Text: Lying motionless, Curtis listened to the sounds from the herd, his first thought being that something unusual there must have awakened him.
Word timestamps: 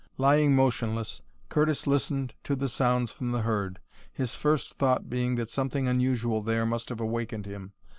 Lying 0.17 0.55
motionless, 0.55 1.21
Curtis 1.47 1.85
listened 1.85 2.33
to 2.45 2.55
the 2.55 2.67
sounds 2.67 3.11
from 3.11 3.33
the 3.33 3.43
herd, 3.43 3.77
his 4.11 4.33
first 4.33 4.79
thought 4.79 5.11
being 5.11 5.35
that 5.35 5.47
something 5.51 5.87
unusual 5.87 6.41
there 6.41 6.65
must 6.65 6.89
have 6.89 6.99
awakened 6.99 7.45
him. 7.45 7.73